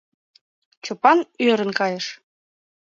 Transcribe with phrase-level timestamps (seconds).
[0.83, 2.05] Чопан ӧрын кайыш.